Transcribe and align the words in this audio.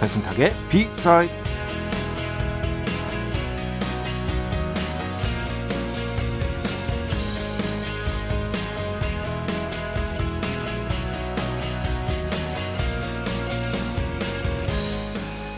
배순탁의 0.00 0.54
비사이드 0.68 1.32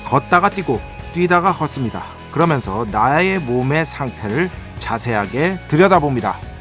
걷다가 0.05 0.51
뛰고 0.51 0.79
뛰다가 1.15 1.55
걷습니다. 1.55 2.03
그러면서 2.33 2.85
나의 2.91 3.39
몸의 3.39 3.87
상태를 3.87 4.51
자세하게 4.79 5.61
들여다봅니다. 5.69 6.52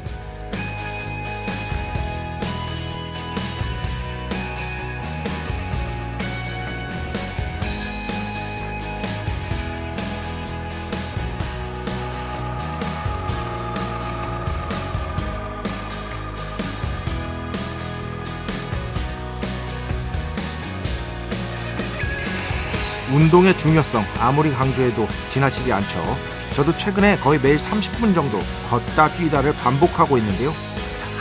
운동의 23.32 23.56
중요성 23.56 24.04
아무리 24.20 24.52
강조해도 24.52 25.08
지나치지 25.30 25.72
않죠. 25.72 26.02
저도 26.52 26.76
최근에 26.76 27.16
거의 27.16 27.40
매일 27.40 27.56
30분 27.56 28.14
정도 28.14 28.38
걷다 28.68 29.08
뛰다를 29.08 29.54
반복하고 29.54 30.18
있는데요. 30.18 30.52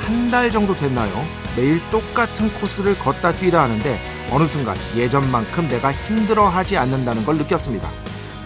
한 0.06 0.30
달 0.30 0.52
정도 0.52 0.74
됐나요? 0.76 1.10
매일 1.56 1.80
똑같은 1.90 2.50
코스를 2.56 2.98
걷다 3.00 3.32
뛰다 3.34 3.64
하는데 3.64 3.98
어느 4.30 4.46
순간 4.46 4.76
예전만큼 4.96 5.70
내가 5.70 5.94
힘들어하지 5.94 6.76
않는다는 6.78 7.24
걸 7.24 7.38
느꼈습니다. 7.38 7.90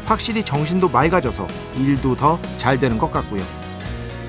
확실히 0.06 0.44
정신도 0.44 0.90
맑아져서 0.90 1.48
일도 1.76 2.16
더 2.18 2.40
잘 2.58 2.80
되는 2.80 3.00
것 3.00 3.12
같고요. 3.12 3.44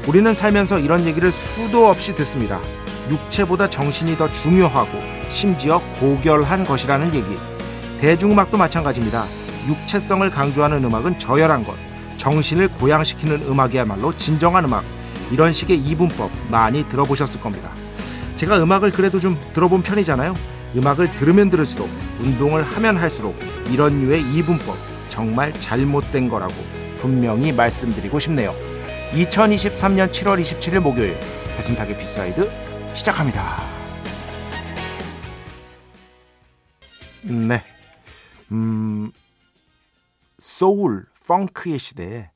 우리는 0.08 0.32
살면서 0.32 0.78
이런 0.78 1.04
얘기를 1.06 1.30
수도 1.30 1.88
없이 1.90 2.14
듣습니다. 2.14 2.58
육체보다 3.10 3.68
정신이 3.68 4.16
더 4.16 4.32
중요하고 4.32 4.98
심지어 5.28 5.78
고결한 6.00 6.64
것이라는 6.64 7.14
얘기. 7.14 7.36
대중음악도 8.00 8.58
마찬가지입니다. 8.58 9.24
육체성을 9.68 10.28
강조하는 10.30 10.84
음악은 10.84 11.18
저열한 11.18 11.64
것, 11.64 11.74
정신을 12.18 12.68
고양시키는 12.68 13.42
음악이야말로 13.48 14.16
진정한 14.16 14.64
음악. 14.64 14.84
이런 15.30 15.52
식의 15.52 15.78
이분법 15.78 16.30
많이 16.50 16.88
들어보셨을 16.88 17.40
겁니다. 17.40 17.72
제가 18.36 18.62
음악을 18.62 18.92
그래도 18.92 19.18
좀 19.18 19.40
들어본 19.54 19.82
편이잖아요. 19.82 20.34
음악을 20.76 21.14
들으면 21.14 21.50
들을수록, 21.50 21.88
운동을 22.20 22.62
하면 22.62 22.96
할수록 22.96 23.36
이런 23.70 24.00
류의 24.02 24.22
이분법 24.34 24.76
정말 25.08 25.52
잘못된 25.54 26.28
거라고 26.28 26.54
분명히 26.96 27.52
말씀드리고 27.52 28.18
싶네요. 28.18 28.54
2023년 29.12 30.10
7월 30.10 30.40
27일 30.40 30.80
목요일 30.80 31.18
배순탁의 31.56 31.98
B 31.98 32.09
side 32.09 32.50
시작합니다. 32.94 33.62
네. 37.22 37.75
음, 38.52 39.12
소울, 40.38 41.06
펑크의 41.26 41.78
시대에 41.78 42.30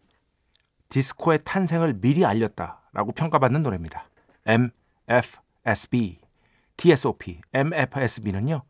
디스코의 0.89 1.41
탄생을 1.45 1.95
미리 2.01 2.25
알렸다라고 2.25 3.13
평가받는 3.13 3.63
노래입니다. 3.63 4.09
MFSB, 4.47 6.19
TSOP, 6.77 7.41
MFSB는요, 7.53 8.63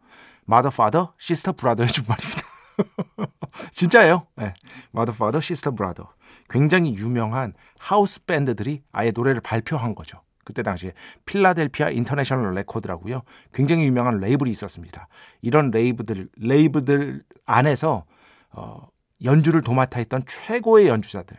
Mother, 0.48 0.72
Father, 0.72 1.08
Sister, 1.18 1.56
Brother의 1.56 1.92
준말입니다. 1.92 2.42
진짜예요. 3.72 4.26
네. 4.36 4.54
Mother, 4.94 5.14
Father, 5.14 5.38
Sister, 5.38 5.74
Brother. 5.74 6.10
굉장히 6.48 6.94
유명한 6.94 7.54
하우스 7.78 8.24
밴드들이 8.24 8.82
아예 8.92 9.12
노래를 9.12 9.40
발표한 9.40 9.94
거죠. 9.94 10.20
그때 10.50 10.62
당시에 10.62 10.92
Philadelphia 11.24 11.90
International 11.90 12.54
Record라고요. 12.54 13.22
굉장히 13.52 13.84
유명한 13.84 14.18
레이블이 14.18 14.50
있었습니다. 14.50 15.08
이런 15.40 15.70
레이블들 15.70 16.28
레이블들 16.36 17.22
안에서 17.46 18.04
어, 18.52 18.88
연주를 19.22 19.62
도맡아 19.62 19.98
했던 19.98 20.22
최고의 20.26 20.88
연주자들 20.88 21.36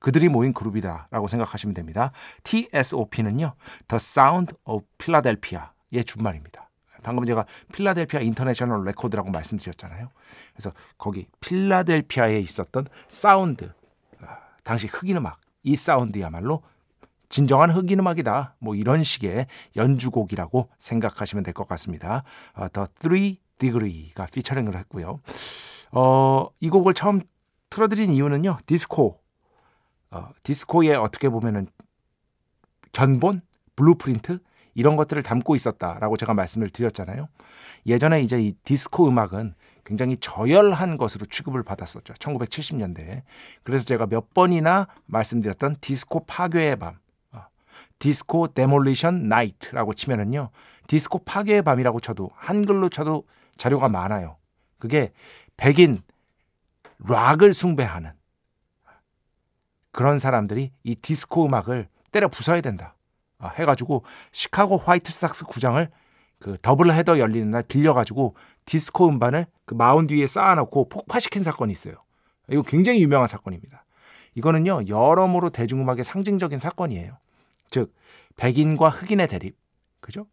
그들이 0.00 0.28
모인 0.28 0.52
그룹이다라고 0.52 1.26
생각하시면 1.26 1.74
됩니다. 1.74 2.12
TSOP는요. 2.44 3.54
The 3.88 3.96
Sound 3.96 4.54
of 4.64 4.86
Philadelphia의 4.98 6.04
준말입니다. 6.06 6.68
방금 7.02 7.24
제가 7.24 7.46
Philadelphia 7.72 8.20
International 8.20 8.84
Record라고 8.84 9.30
말씀드렸잖아요. 9.30 10.10
그래서 10.52 10.72
거기 10.96 11.26
필라델피아에 11.40 12.38
있었던 12.40 12.86
사운드 13.08 13.72
아, 14.20 14.38
당시 14.64 14.88
흑인 14.88 15.16
음악 15.16 15.40
이 15.62 15.76
사운드야말로 15.76 16.62
진정한 17.28 17.70
흑인 17.70 17.98
음악이다. 18.00 18.56
뭐 18.58 18.74
이런 18.74 19.02
식의 19.02 19.46
연주곡이라고 19.76 20.70
생각하시면 20.78 21.44
될 21.44 21.54
것 21.54 21.68
같습니다. 21.68 22.22
어, 22.54 22.68
The 22.72 22.88
Three 23.00 23.38
Degree가 23.58 24.26
featuring을 24.26 24.76
했고요. 24.76 25.20
어, 25.92 26.46
이 26.60 26.68
곡을 26.70 26.94
처음 26.94 27.20
틀어드린 27.70 28.12
이유는요. 28.12 28.58
디스코. 28.66 29.20
어, 30.10 30.28
디스코에 30.42 30.94
어떻게 30.94 31.28
보면은 31.28 31.66
견본, 32.92 33.42
blueprint 33.76 34.38
이런 34.74 34.96
것들을 34.96 35.22
담고 35.22 35.56
있었다라고 35.56 36.16
제가 36.16 36.34
말씀을 36.34 36.70
드렸잖아요. 36.70 37.28
예전에 37.86 38.22
이제 38.22 38.40
이 38.40 38.52
디스코 38.64 39.08
음악은 39.08 39.54
굉장히 39.84 40.16
저열한 40.18 40.96
것으로 40.98 41.26
취급을 41.26 41.62
받았었죠. 41.62 42.14
1970년대에. 42.14 43.22
그래서 43.62 43.84
제가 43.84 44.06
몇 44.06 44.32
번이나 44.34 44.86
말씀드렸던 45.06 45.76
디스코 45.80 46.26
파괴의 46.26 46.76
밤. 46.76 46.98
Disco 47.98 48.48
Demolition 48.48 49.28
Night라고 49.28 49.94
치면은요. 49.94 50.50
디스코 50.86 51.20
파괴의 51.24 51.62
밤이라고 51.62 52.00
쳐도 52.00 52.30
한글로 52.34 52.88
쳐도 52.88 53.24
자료가 53.56 53.88
많아요. 53.88 54.36
그게 54.78 55.12
백인 55.56 55.98
락을 56.98 57.52
숭배하는 57.52 58.12
그런 59.92 60.18
사람들이 60.18 60.72
이 60.84 60.94
디스코 60.94 61.46
음악을 61.46 61.88
때려 62.12 62.28
부숴야 62.28 62.62
된다. 62.62 62.94
아, 63.38 63.48
해가지고 63.48 64.04
시카고 64.32 64.76
화이트삭스 64.76 65.46
구장을 65.46 65.90
그 66.38 66.56
더블 66.62 66.92
헤더 66.92 67.18
열리는 67.18 67.50
날 67.50 67.62
빌려가지고 67.62 68.36
디스코 68.64 69.08
음반을 69.08 69.46
그 69.64 69.74
마운드 69.74 70.14
위에 70.14 70.26
쌓아놓고 70.26 70.88
폭파시킨 70.88 71.42
사건이 71.42 71.72
있어요. 71.72 71.94
이거 72.50 72.62
굉장히 72.62 73.02
유명한 73.02 73.28
사건입니다. 73.28 73.84
이거는요 74.34 74.86
여러모로 74.86 75.50
대중음악의 75.50 76.04
상징적인 76.04 76.58
사건이에요. 76.58 77.18
즉 77.70 77.94
백인과 78.36 78.88
흑인의 78.90 79.28
대립, 79.28 79.56
그죠? 80.00 80.26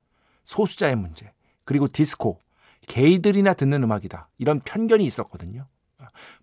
소수자의 0.44 0.96
문제, 0.96 1.32
그리고 1.64 1.88
디스코, 1.88 2.40
게이들이나 2.88 3.54
듣는 3.54 3.84
음악이다. 3.84 4.30
이런 4.38 4.60
편견이 4.60 5.04
있었거든요. 5.06 5.68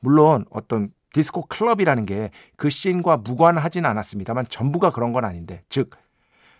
물론 0.01 0.45
어떤 0.51 0.93
디스코 1.13 1.47
클럽이라는 1.47 2.07
게 2.07 2.31
그 2.57 2.71
scene과 2.71 3.19
무관하진 3.19 3.85
않았습니다만 3.87 4.47
전부가 4.49 4.93
그런 4.93 5.13
건 5.13 5.25
아닌데, 5.25 5.65
즉 5.69 5.97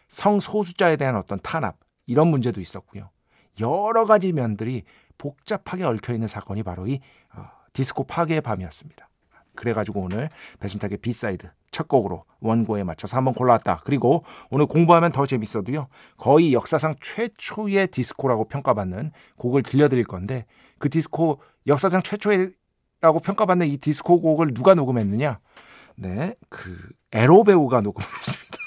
성소수자에 0.09 0.97
대한 0.97 1.17
어떤 1.17 1.39
탄압 1.41 1.79
이런 2.07 2.29
문제도 2.29 2.61
있었고요. 2.61 3.11
여러 3.61 4.05
가지 4.05 4.33
면들이 4.33 4.83
복잡하게 5.17 5.85
얽혀 5.85 6.13
있는 6.13 6.27
사건이 6.27 6.63
바로 6.65 6.87
이 6.87 7.01
어, 7.35 7.45
디스코 7.73 8.05
파괴의 8.05 8.41
밤이었습니다. 8.41 9.09
그래가지고 9.55 10.01
오늘 10.01 10.29
배순탁의 10.59 10.99
B 10.99 11.09
side 11.09 11.51
첫 11.73 11.89
곡으로 11.89 12.25
원고에 12.41 12.85
맞춰서 12.85 13.17
한번 13.17 13.35
골라왔다. 13.35 13.81
그리고 13.85 14.25
오늘 14.51 14.67
공부하면 14.67 15.11
더 15.11 15.27
재밌어도요. 15.27 15.89
거의 16.19 16.53
역사상 16.53 16.95
최초의 17.01 17.89
디스코라고 17.89 18.45
평가받는 18.45 19.11
곡을 19.37 19.63
들려드릴 19.65 20.05
건데 20.05 20.47
그 20.79 20.91
디스코 20.91 21.41
역사상 21.67 22.03
최초라고 22.03 23.21
평가받는 23.25 23.67
이 23.67 23.79
디스코 23.79 24.21
곡을 24.21 24.55
누가 24.55 24.75
녹음했느냐? 24.75 25.41
네, 25.97 26.35
그 26.49 26.77
에로 27.13 27.43
배우가 27.43 27.81
녹음을 27.81 28.07
했습니다. 28.07 28.59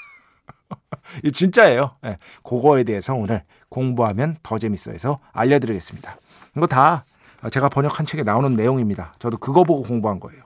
이 1.24 1.32
진짜예요. 1.32 1.96
네, 2.02 2.18
그거에 2.42 2.84
대해서 2.84 3.14
오늘 3.14 3.44
공부하면 3.68 4.36
더 4.42 4.58
재밌어 4.58 4.90
해서 4.90 5.20
알려드리겠습니다. 5.32 6.16
이거 6.56 6.66
다 6.66 7.04
제가 7.50 7.68
번역한 7.68 8.06
책에 8.06 8.22
나오는 8.22 8.54
내용입니다. 8.54 9.14
저도 9.18 9.38
그거 9.38 9.62
보고 9.62 9.82
공부한 9.82 10.18
거예요. 10.18 10.45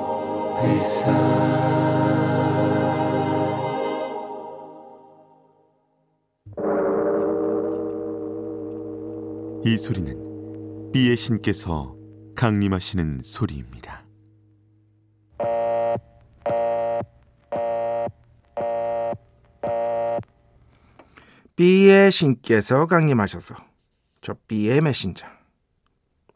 이 9.63 9.77
소리는 9.77 10.91
비의 10.91 11.15
신께서 11.15 11.95
강림하시는 12.35 13.21
소리입니다. 13.23 14.05
B의 21.55 22.11
신께서 22.11 22.87
강림하셔서 22.87 23.55
저 24.21 24.35
B의 24.47 24.81
메신저 24.81 25.27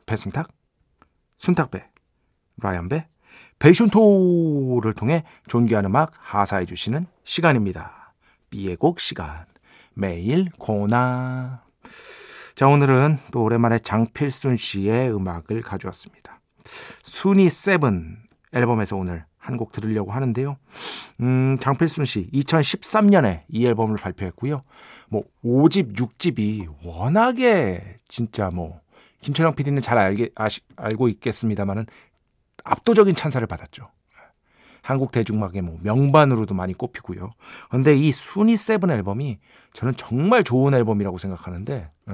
배순탁, 0.06 0.50
순탁배, 1.38 1.90
라이언배, 2.58 3.08
베이슌토를 3.60 4.94
통해 4.94 5.24
존귀한 5.48 5.86
음악 5.86 6.12
하사해 6.20 6.66
주시는 6.66 7.08
시간입니다. 7.24 8.14
B의 8.50 8.76
곡 8.76 9.00
시간 9.00 9.46
매일 9.94 10.50
고나 10.58 11.64
자 12.56 12.68
오늘은 12.68 13.20
또 13.32 13.44
오랜만에 13.44 13.80
장필순 13.80 14.58
씨의 14.58 15.14
음악을 15.14 15.62
가져왔습니다. 15.62 16.40
순위 17.04 17.50
세븐 17.50 18.18
앨범에서 18.54 18.96
오늘 18.96 19.26
한 19.46 19.58
곡 19.58 19.72
들으려고 19.72 20.12
하는데요. 20.12 20.58
음, 21.22 21.58
장필순 21.60 22.06
씨 22.06 22.30
2013년에 22.32 23.44
이 23.48 23.66
앨범을 23.68 23.98
발표했고요. 23.98 24.62
뭐 25.10 25.22
5집, 25.44 25.96
6집이 25.96 26.68
워낙에 26.84 28.00
진짜 28.08 28.50
뭐 28.50 28.82
김철영 29.22 29.54
PD는 29.56 29.82
잘 29.82 30.00
알게, 30.00 30.32
아시, 30.36 30.62
알고 30.76 31.10
있겠습니다만은 31.10 31.86
압도적인 32.66 33.16
찬사를 33.16 33.46
받았죠. 33.48 33.90
한국 34.82 35.12
대중음악의 35.12 35.62
뭐 35.64 35.80
명반으로도 35.82 36.54
많이 36.54 36.74
꼽히고요. 36.74 37.32
근데 37.72 37.96
이 37.96 38.12
순위 38.12 38.56
세븐 38.56 38.92
앨범이 38.92 39.40
저는 39.74 39.96
정말 39.98 40.44
좋은 40.44 40.76
앨범이라고 40.76 41.18
생각하는데, 41.18 41.90
예. 42.10 42.14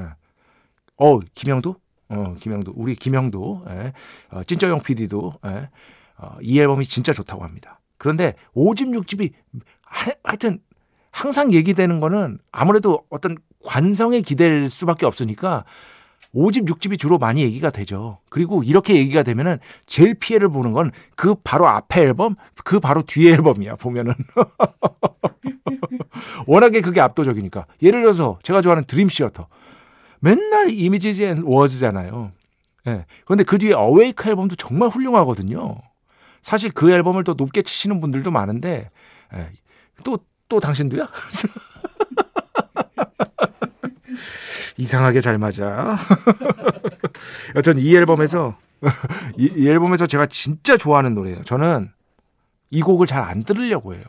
어 0.98 1.20
김영도, 1.20 1.76
어 2.08 2.34
김영도, 2.40 2.72
우리 2.76 2.96
김영도, 2.96 3.66
예. 3.70 3.94
어, 4.30 4.44
찐쩌영 4.46 4.80
PD도 4.80 5.34
예. 5.48 5.70
어, 6.18 6.38
이 6.42 6.60
앨범이 6.62 6.86
진짜 6.86 7.12
좋다고 7.12 7.44
합니다. 7.44 7.82
그런데 7.98 8.36
5집, 8.56 8.98
6집이 9.04 9.34
하, 9.84 10.12
하여튼 10.24 10.60
항상 11.12 11.52
얘기되는 11.52 12.00
거는 12.00 12.40
아무래도 12.54 13.04
어떤 13.10 13.38
관성에 13.66 14.22
기댈 14.22 14.70
수밖에 14.70 15.06
없으니까 15.06 15.66
5집, 16.34 16.68
6집이 16.68 16.98
주로 16.98 17.18
많이 17.18 17.42
얘기가 17.42 17.72
되죠. 17.72 18.20
그리고 18.30 18.64
이렇게 18.64 18.96
얘기가 18.96 19.24
되면은 19.24 19.58
제일 19.86 20.14
피해를 20.14 20.50
보는 20.50 20.72
건 20.72 20.92
그 21.16 21.36
바로 21.36 21.68
앞에 21.68 22.02
앨범, 22.02 22.36
그 22.64 22.80
바로 22.80 23.04
뒤에 23.04 23.34
앨범이야, 23.34 23.76
보면은. 23.76 24.14
워낙에 26.48 26.82
그게 26.82 27.00
압도적이니까. 27.00 27.68
예를 27.84 28.02
들어서 28.02 28.40
제가 28.42 28.62
좋아하는 28.62 28.86
Dream 28.86 29.08
Theater. 29.08 29.48
맨날 30.20 30.72
이미지즈 30.72 31.22
앤 31.22 31.44
워즈잖아요. 31.44 32.32
예. 32.88 32.92
네. 32.92 33.06
그런데 33.26 33.44
그 33.44 33.60
뒤에 33.60 33.74
Awake 33.74 34.28
앨범도 34.30 34.56
정말 34.56 34.90
훌륭하거든요. 34.90 35.78
사실 36.42 36.72
그 36.72 36.92
앨범을 36.92 37.24
또 37.24 37.36
높게 37.36 37.62
치시는 37.62 38.02
분들도 38.02 38.32
많은데, 38.32 38.90
예. 39.36 39.50
또, 40.04 40.18
또 40.50 40.60
당신도요? 40.60 41.06
이상하게 44.82 45.22
잘 45.22 45.38
맞아. 45.38 45.96
여튼 47.56 47.78
이 47.78 47.96
앨범에서 47.96 48.58
이, 49.38 49.52
이, 49.56 49.70
앨범에서 49.70 50.08
제가 50.08 50.26
진짜 50.26 50.76
좋아하는 50.76 51.14
노래예요. 51.14 51.44
저는 51.44 51.92
이 52.72 52.82
곡을 52.82 53.06
잘 53.06 53.22
안 53.22 53.44
들으려고 53.44 53.94
해요. 53.94 54.04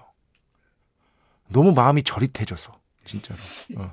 너무 1.51 1.73
마음이 1.73 2.03
저릿해져서 2.05 2.73
진짜로. 3.05 3.39
어, 3.77 3.93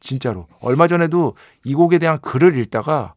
진짜로. 0.00 0.48
얼마 0.60 0.88
전에도 0.88 1.36
이 1.64 1.74
곡에 1.74 1.98
대한 1.98 2.20
글을 2.20 2.58
읽다가 2.58 3.14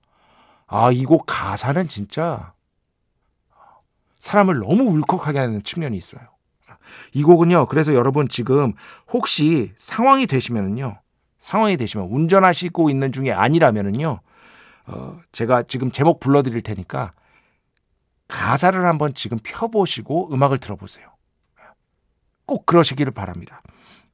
아, 0.67 0.91
이 0.91 1.03
곡 1.05 1.23
가사는 1.25 1.87
진짜 1.87 2.53
사람을 4.19 4.59
너무 4.59 4.83
울컥하게 4.83 5.39
하는 5.39 5.63
측면이 5.63 5.97
있어요. 5.97 6.21
이 7.13 7.23
곡은요. 7.23 7.65
그래서 7.67 7.95
여러분 7.95 8.27
지금 8.27 8.73
혹시 9.11 9.71
상황이 9.75 10.27
되시면은요. 10.27 10.99
상황이 11.39 11.77
되시면 11.77 12.07
운전하시고 12.09 12.89
있는 12.89 13.11
중에 13.11 13.31
아니라면은요. 13.31 14.19
어, 14.87 15.15
제가 15.31 15.63
지금 15.63 15.91
제목 15.91 16.19
불러드릴 16.19 16.61
테니까 16.61 17.13
가사를 18.27 18.85
한번 18.85 19.13
지금 19.13 19.39
펴보시고 19.43 20.33
음악을 20.33 20.59
들어보세요. 20.59 21.07
꼭 22.45 22.65
그러시기를 22.65 23.11
바랍니다. 23.11 23.61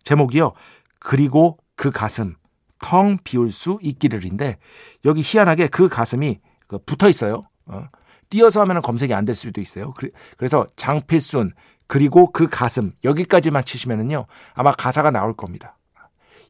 제목이요. 0.03 0.53
그리고 0.99 1.57
그 1.75 1.91
가슴 1.91 2.35
텅 2.79 3.17
비울 3.23 3.51
수 3.51 3.79
있기를인데 3.81 4.57
여기 5.05 5.21
희한하게 5.23 5.67
그 5.67 5.87
가슴이 5.89 6.39
그 6.67 6.77
붙어 6.79 7.09
있어요. 7.09 7.43
어. 7.65 7.85
띄어서 8.29 8.61
하면 8.61 8.81
검색이 8.81 9.13
안 9.13 9.25
될 9.25 9.35
수도 9.35 9.61
있어요. 9.61 9.93
그래서 10.37 10.67
장필순 10.75 11.53
그리고 11.87 12.31
그 12.31 12.47
가슴 12.49 12.91
여기까지만 13.03 13.63
치시면은요 13.63 14.25
아마 14.53 14.71
가사가 14.71 15.11
나올 15.11 15.33
겁니다. 15.35 15.74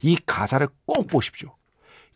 이 0.05 0.17
가사를 0.23 0.67
꼭 0.85 1.07
보십시오. 1.07 1.55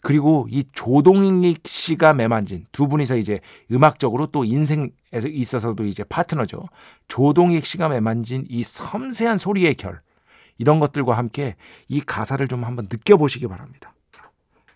그리고 0.01 0.47
이 0.49 0.63
조동익 0.71 1.67
씨가 1.67 2.13
매만진 2.13 2.67
두 2.71 2.87
분이서 2.87 3.17
이제 3.17 3.39
음악적으로 3.71 4.27
또 4.27 4.45
인생에 4.45 4.89
있어서도 5.11 5.83
이제 5.85 6.03
파트너죠. 6.03 6.69
조동익 7.07 7.65
씨가 7.65 7.89
매만진 7.89 8.45
이 8.47 8.63
섬세한 8.63 9.39
소리의 9.39 9.73
결 9.73 10.01
이런 10.59 10.79
것들과 10.79 11.17
함께 11.17 11.55
이 11.87 11.99
가사를 11.99 12.47
좀 12.47 12.63
한번 12.63 12.87
느껴보시기 12.89 13.47
바랍니다. 13.47 13.93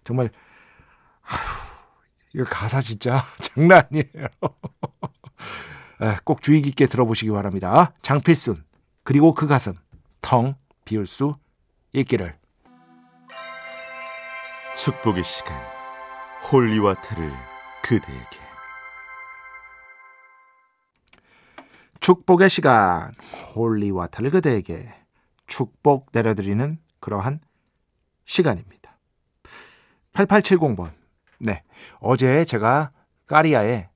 정말 0.03 0.31
아휴 1.21 1.37
이거 2.33 2.45
가사 2.45 2.81
진짜 2.81 3.23
장난 3.39 3.85
아니에요. 3.91 4.27
꼭 6.25 6.41
주의 6.41 6.61
깊게 6.63 6.87
들어보시기 6.87 7.31
바랍니다. 7.31 7.93
장필순 8.01 8.63
그리고 9.03 9.35
그 9.35 9.45
가슴 9.45 9.73
텅 10.21 10.55
비울 10.83 11.05
수 11.05 11.37
있기를. 11.93 12.42
축복의 14.75 15.23
시간 15.23 15.55
holy 16.51 16.76
water를 16.76 17.31
그대에게 17.83 18.39
축복의 21.99 22.49
시간 22.49 23.13
holy 23.55 23.79
water를 23.79 24.31
그대에게 24.31 24.93
축복 25.45 26.07
내려드리는 26.11 26.79
그러한 26.99 27.39
시간입니다. 28.25 28.97
8870번 30.13 30.91
네 31.39 31.63
어제 31.99 32.43
제가 32.43 32.91
까리아에 33.27 33.89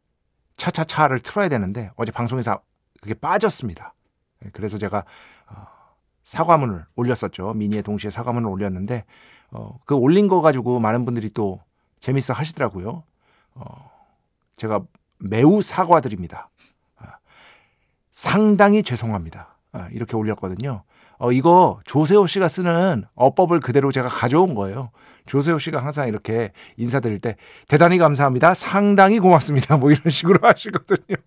차차차를 0.57 1.19
틀어야 1.19 1.49
되는데 1.49 1.91
어제 1.95 2.11
방송에서 2.11 2.61
그게 3.01 3.13
빠졌습니다. 3.15 3.93
네, 4.39 4.49
그래서 4.53 4.77
제가 4.77 5.05
어, 5.49 5.67
사과문을 6.21 6.85
올렸었죠. 6.95 7.53
미니에 7.53 7.81
동시에 7.81 8.11
사과문을 8.11 8.47
올렸는데 8.49 9.05
어, 9.51 9.79
그 9.85 9.95
올린 9.95 10.27
거 10.27 10.41
가지고 10.41 10.79
많은 10.79 11.05
분들이 11.05 11.29
또 11.29 11.59
재밌어 11.99 12.33
하시더라고요. 12.33 13.03
어, 13.55 13.91
제가 14.55 14.81
매우 15.19 15.61
사과드립니다. 15.61 16.49
아, 16.97 17.17
상당히 18.11 18.83
죄송합니다. 18.83 19.57
아, 19.71 19.87
이렇게 19.91 20.15
올렸거든요. 20.15 20.83
어, 21.19 21.31
이거 21.31 21.79
조세호 21.85 22.27
씨가 22.27 22.47
쓰는 22.47 23.05
어법을 23.15 23.59
그대로 23.59 23.91
제가 23.91 24.07
가져온 24.07 24.53
거예요. 24.53 24.91
조세호 25.25 25.57
씨가 25.59 25.83
항상 25.83 26.07
이렇게 26.07 26.51
인사드릴 26.77 27.19
때 27.19 27.35
대단히 27.67 27.97
감사합니다. 27.97 28.53
상당히 28.53 29.19
고맙습니다. 29.19 29.77
뭐 29.77 29.91
이런 29.91 30.09
식으로 30.09 30.39
하시거든요. 30.47 31.17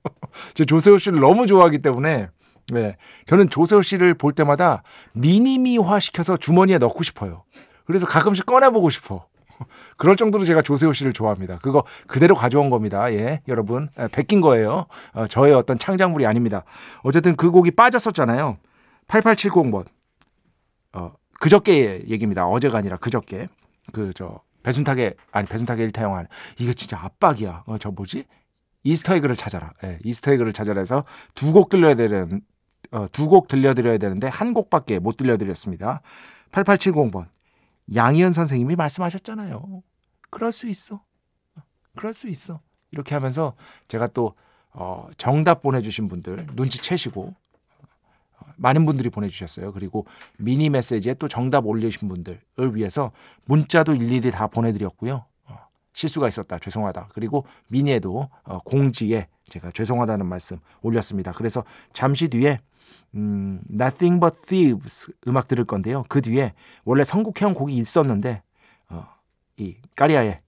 제 0.54 0.64
조세호 0.64 0.98
씨를 0.98 1.20
너무 1.20 1.46
좋아하기 1.46 1.78
때문에 1.78 2.28
네. 2.72 2.96
저는 3.26 3.50
조세호 3.50 3.82
씨를 3.82 4.14
볼 4.14 4.32
때마다 4.32 4.82
미니미화 5.12 5.98
시켜서 5.98 6.36
주머니에 6.36 6.78
넣고 6.78 7.02
싶어요. 7.02 7.42
그래서 7.90 8.06
가끔씩 8.06 8.46
꺼내보고 8.46 8.88
싶어. 8.90 9.26
그럴 9.98 10.16
정도로 10.16 10.44
제가 10.44 10.62
조세호 10.62 10.92
씨를 10.92 11.12
좋아합니다. 11.12 11.58
그거 11.58 11.84
그대로 12.06 12.34
가져온 12.34 12.70
겁니다. 12.70 13.12
예, 13.12 13.40
여러분. 13.48 13.88
예, 13.98 14.08
베낀 14.08 14.40
거예요. 14.40 14.86
어, 15.12 15.26
저의 15.26 15.52
어떤 15.54 15.78
창작물이 15.78 16.24
아닙니다. 16.26 16.64
어쨌든 17.02 17.36
그 17.36 17.50
곡이 17.50 17.72
빠졌었잖아요. 17.72 18.56
8870번. 19.08 19.84
어, 20.92 21.12
그저께 21.40 22.04
얘기입니다. 22.08 22.46
어제가 22.46 22.78
아니라 22.78 22.96
그저께. 22.96 23.48
그, 23.92 24.12
저, 24.14 24.40
배순탁의, 24.62 25.14
아니, 25.32 25.46
배순탁의 25.48 25.84
일타영한. 25.86 26.26
이거 26.58 26.72
진짜 26.72 26.98
압박이야. 27.02 27.64
어, 27.66 27.78
저 27.78 27.90
뭐지? 27.90 28.24
이스터 28.82 29.14
에그를 29.16 29.36
찾아라. 29.36 29.72
예, 29.84 29.98
이스터 30.04 30.32
에그를 30.32 30.52
찾아라 30.52 30.78
해서 30.80 31.04
두 31.34 31.52
곡 31.52 31.68
들려야 31.68 31.94
되는, 31.94 32.40
어, 32.92 33.06
두 33.12 33.28
곡 33.28 33.48
들려드려야 33.48 33.98
되는데 33.98 34.26
한 34.28 34.54
곡밖에 34.54 34.98
못 35.00 35.16
들려드렸습니다. 35.16 36.00
8870번. 36.52 37.26
양희연 37.94 38.32
선생님이 38.32 38.76
말씀하셨잖아요. 38.76 39.82
그럴 40.30 40.52
수 40.52 40.68
있어. 40.68 41.02
그럴 41.96 42.14
수 42.14 42.28
있어. 42.28 42.60
이렇게 42.90 43.14
하면서 43.14 43.54
제가 43.88 44.08
또, 44.08 44.34
어, 44.72 45.08
정답 45.16 45.62
보내주신 45.62 46.08
분들 46.08 46.46
눈치채시고 46.54 47.34
많은 48.56 48.84
분들이 48.84 49.10
보내주셨어요. 49.10 49.72
그리고 49.72 50.06
미니 50.38 50.68
메시지에 50.70 51.14
또 51.14 51.28
정답 51.28 51.66
올리신 51.66 52.08
분들을 52.08 52.74
위해서 52.74 53.10
문자도 53.46 53.94
일일이 53.94 54.30
다 54.30 54.46
보내드렸고요. 54.46 55.24
어, 55.46 55.58
실수가 55.92 56.28
있었다. 56.28 56.58
죄송하다. 56.58 57.08
그리고 57.12 57.44
미니에도 57.68 58.28
어, 58.44 58.58
공지에 58.60 59.28
제가 59.48 59.72
죄송하다는 59.72 60.26
말씀 60.26 60.58
올렸습니다. 60.82 61.32
그래서 61.32 61.64
잠시 61.92 62.28
뒤에 62.28 62.60
음, 63.14 63.60
Nothing 63.70 64.20
But 64.20 64.42
Thieves 64.42 65.12
음악 65.26 65.48
들을 65.48 65.64
건데요. 65.64 66.04
그 66.08 66.20
뒤에 66.20 66.54
원래 66.84 67.04
선곡해온 67.04 67.54
곡이 67.54 67.74
있었는데 67.74 68.42
어, 68.88 69.06
이 69.56 69.76
까리아의 69.96 70.40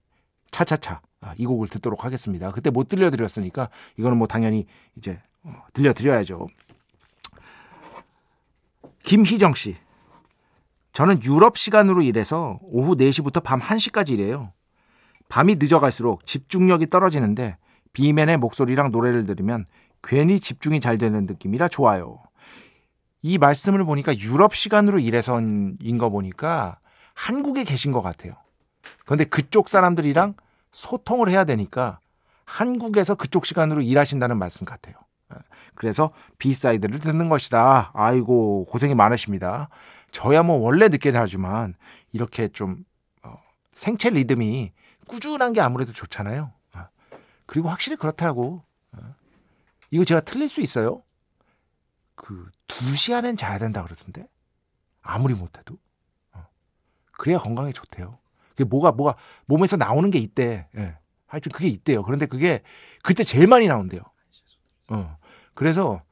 차차차 0.51 1.01
아, 1.21 1.33
이 1.37 1.45
곡을 1.45 1.67
듣도록 1.69 2.05
하겠습니다. 2.05 2.51
그때 2.51 2.69
못 2.69 2.89
들려드렸으니까 2.89 3.69
이거는 3.97 4.17
뭐 4.17 4.27
당연히 4.27 4.65
이제 4.97 5.21
어, 5.43 5.53
들려드려야죠. 5.73 6.47
김희정 9.03 9.53
씨. 9.53 9.75
저는 10.93 11.23
유럽 11.23 11.57
시간으로 11.57 12.01
일해서 12.01 12.59
오후 12.61 12.95
4시부터 12.95 13.43
밤 13.43 13.59
1시까지 13.59 14.11
일해요. 14.11 14.51
밤이 15.27 15.55
늦어갈수록 15.55 16.25
집중력이 16.25 16.87
떨어지는데 16.87 17.57
비맨의 17.93 18.37
목소리랑 18.37 18.91
노래를 18.91 19.25
들으면 19.25 19.65
괜히 20.03 20.39
집중이 20.39 20.79
잘 20.79 20.97
되는 20.97 21.25
느낌이라 21.25 21.69
좋아요. 21.69 22.19
이 23.23 23.37
말씀을 23.37 23.83
보니까 23.85 24.15
유럽 24.19 24.53
시간으로 24.53 24.99
일해서인 24.99 25.97
거 25.97 26.09
보니까 26.09 26.77
한국에 27.15 27.63
계신 27.63 27.91
것 27.91 28.01
같아요. 28.01 28.35
그런데 29.05 29.23
그쪽 29.23 29.69
사람들이랑 29.69 30.35
소통을 30.71 31.29
해야 31.29 31.45
되니까 31.45 31.99
한국에서 32.45 33.15
그쪽 33.15 33.45
시간으로 33.45 33.81
일하신다는 33.81 34.37
말씀 34.37 34.65
같아요. 34.65 34.95
그래서 35.75 36.11
B 36.37 36.44
side를 36.44 36.99
듣는 36.99 37.29
것이다. 37.29 37.91
아이고 37.93 38.65
고생이 38.65 38.93
많으십니다. 38.93 39.69
저야 40.11 40.43
뭐 40.43 40.57
원래 40.57 40.89
늦게 40.89 41.11
자지만 41.11 41.75
이렇게 42.11 42.47
좀 42.49 42.83
어, 43.23 43.39
생체 43.71 44.09
리듬이 44.09 44.73
꾸준한 45.07 45.53
게 45.53 45.61
아무래도 45.61 45.91
좋잖아요. 45.91 46.51
어. 46.75 46.85
그리고 47.47 47.69
확실히 47.69 47.97
그렇다고. 47.97 48.63
어. 48.91 49.15
이거 49.89 50.03
제가 50.03 50.21
틀릴 50.21 50.49
수 50.49 50.61
있어요. 50.61 51.01
그 52.15 52.49
2시간은 52.67 53.37
자야 53.37 53.57
된다 53.57 53.83
그러던데. 53.83 54.27
아무리 55.01 55.33
못 55.33 55.57
해도. 55.57 55.77
어. 56.33 56.45
그래야 57.11 57.37
건강에 57.39 57.71
좋대요. 57.71 58.17
그게 58.49 58.63
뭐가 58.63 58.91
뭐가 58.91 59.15
몸에서 59.45 59.77
나오는 59.77 60.09
게 60.11 60.19
있대. 60.19 60.67
예. 60.77 60.97
하여튼 61.27 61.51
그게 61.51 61.67
있대요. 61.67 62.03
그런데 62.03 62.25
그게 62.25 62.61
그때 63.03 63.23
제일 63.23 63.47
많이 63.47 63.67
나온대요. 63.67 64.01
어. 64.89 65.17
그래서 65.53 66.03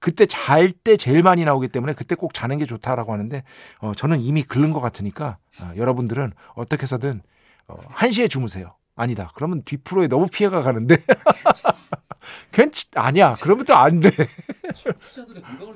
그때 0.00 0.26
잘 0.26 0.70
때 0.70 0.96
제일 0.98 1.22
많이 1.22 1.44
나오기 1.44 1.68
때문에 1.68 1.94
그때 1.94 2.14
꼭 2.14 2.34
자는 2.34 2.58
게 2.58 2.66
좋다라고 2.66 3.12
하는데 3.12 3.42
어, 3.78 3.92
저는 3.94 4.20
이미 4.20 4.42
글른 4.42 4.72
것 4.72 4.80
같으니까 4.80 5.38
어, 5.62 5.72
여러분들은 5.76 6.32
어떻게 6.54 6.82
해서든 6.82 7.22
어, 7.68 7.76
1시에 7.76 8.28
주무세요. 8.28 8.74
아니다. 8.96 9.30
그러면 9.34 9.62
뒤프로에 9.64 10.08
너무 10.08 10.28
피해가 10.28 10.62
가는데. 10.62 10.98
괜찮 12.52 12.84
아니야. 12.94 13.34
그러면 13.40 13.64
또 13.64 13.74
안 13.74 14.00
돼. 14.00 14.10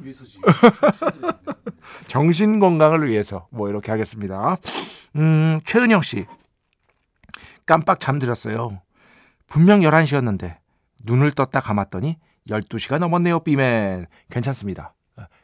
위해서지. 0.08 0.38
정신 2.08 2.58
건강을 2.58 3.08
위해서 3.08 3.46
뭐 3.50 3.68
이렇게 3.68 3.90
하겠습니다. 3.90 4.56
음, 5.16 5.60
최은영 5.64 6.02
씨. 6.02 6.26
깜빡 7.66 8.00
잠들었어요. 8.00 8.80
분명 9.46 9.80
11시였는데 9.80 10.56
눈을 11.04 11.32
떴다 11.32 11.60
감았더니 11.60 12.18
12시가 12.48 12.98
넘었네요, 12.98 13.40
삐맨. 13.40 14.06
괜찮습니다. 14.30 14.94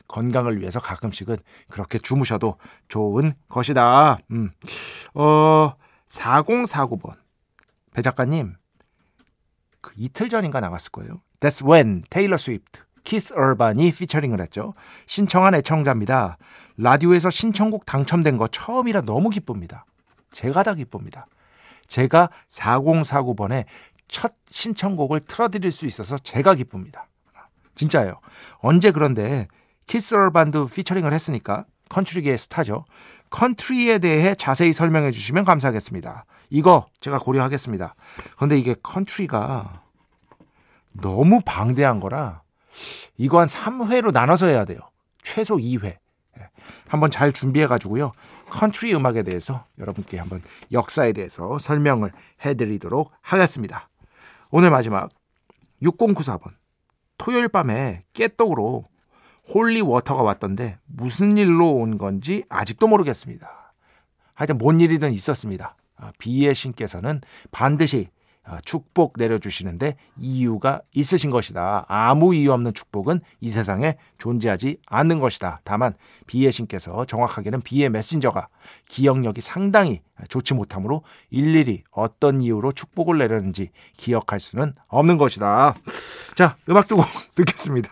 건강을 0.08 0.60
위해서 0.60 0.80
가끔씩은 0.80 1.36
그렇게 1.68 1.98
주무셔도 1.98 2.58
좋은 2.88 3.34
것이다. 3.48 4.18
음. 4.30 4.50
어, 5.14 5.72
4049번. 6.08 7.14
배 7.92 8.02
작가님, 8.02 8.54
그 9.80 9.92
이틀 9.96 10.28
전인가 10.28 10.60
나갔을 10.60 10.90
거예요. 10.92 11.20
That's 11.40 11.66
when 11.66 12.04
테일러 12.10 12.36
스위프트, 12.36 12.80
키스 13.04 13.34
얼반이 13.34 13.92
피처링을 13.92 14.40
했죠. 14.40 14.74
신청한 15.06 15.54
애청자입니다. 15.54 16.38
라디오에서 16.76 17.30
신청곡 17.30 17.86
당첨된 17.86 18.36
거 18.36 18.48
처음이라 18.48 19.02
너무 19.02 19.30
기쁩니다. 19.30 19.84
제가 20.32 20.62
다 20.62 20.74
기쁩니다. 20.74 21.26
제가 21.86 22.30
4049번에 22.48 23.66
첫 24.08 24.32
신청곡을 24.50 25.20
틀어드릴 25.20 25.70
수 25.70 25.86
있어서 25.86 26.18
제가 26.18 26.54
기쁩니다. 26.54 27.06
진짜예요. 27.74 28.20
언제 28.58 28.90
그런데 28.90 29.48
키스 29.86 30.14
얼반도 30.14 30.66
피처링을 30.66 31.12
했으니까 31.12 31.66
컨트리계의 31.90 32.38
스타죠. 32.38 32.84
컨트리에 33.30 33.98
대해 33.98 34.34
자세히 34.34 34.72
설명해 34.72 35.10
주시면 35.10 35.44
감사하겠습니다. 35.44 36.24
이거 36.50 36.86
제가 37.00 37.18
고려하겠습니다. 37.18 37.94
그런데 38.36 38.58
이게 38.58 38.74
컨트리가 38.82 39.82
너무 40.94 41.40
방대한 41.44 42.00
거라 42.00 42.43
이거 43.16 43.40
한 43.40 43.48
3회로 43.48 44.12
나눠서 44.12 44.46
해야 44.46 44.64
돼요. 44.64 44.78
최소 45.22 45.56
2회. 45.56 45.84
예. 45.84 46.48
한번 46.88 47.10
잘 47.10 47.32
준비해 47.32 47.66
가지고요. 47.66 48.12
컨트리 48.50 48.94
음악에 48.94 49.22
대해서 49.22 49.64
여러분께 49.78 50.18
한번 50.18 50.42
역사에 50.72 51.12
대해서 51.12 51.58
설명을 51.58 52.12
해 52.44 52.54
드리도록 52.54 53.12
하겠습니다. 53.20 53.88
오늘 54.50 54.70
마지막 54.70 55.10
6094번. 55.82 56.52
토요일 57.18 57.48
밤에 57.48 58.04
깨톡으로 58.12 58.86
holy 59.52 59.82
water가 59.82 60.22
왔던데 60.22 60.78
무슨 60.86 61.36
일로 61.36 61.72
온 61.72 61.98
건지 61.98 62.44
아직도 62.48 62.86
모르겠습니다. 62.86 63.74
하여튼 64.34 64.58
뭔 64.58 64.80
일이든 64.80 65.12
있었습니다. 65.12 65.76
아, 65.96 66.12
비의 66.18 66.54
신께서는 66.54 67.20
반드시 67.50 68.08
아, 68.08 68.13
축복 68.64 69.14
내려주시는데 69.16 69.96
이유가 70.18 70.80
있으신 70.92 71.30
것이다. 71.30 71.86
아무 71.88 72.34
이유 72.34 72.52
없는 72.52 72.74
축복은 72.74 73.20
이 73.40 73.48
세상에 73.48 73.96
존재하지 74.18 74.78
않는 74.86 75.18
것이다. 75.18 75.60
다만 75.64 75.94
비의 76.26 76.52
신께서 76.52 77.04
정확하게는 77.06 77.62
비의 77.62 77.88
메신저가 77.90 78.48
기억력이 78.88 79.40
상당히 79.40 80.02
좋지 80.28 80.54
못하므로 80.54 81.02
일일이 81.30 81.82
어떤 81.90 82.40
이유로 82.40 82.72
축복을 82.72 83.18
내렸는지 83.18 83.70
기억할 83.96 84.40
수는 84.40 84.74
없는 84.88 85.16
것이다. 85.16 85.74
자, 86.34 86.56
음악 86.68 86.88
두곡 86.88 87.06
듣겠습니다. 87.34 87.90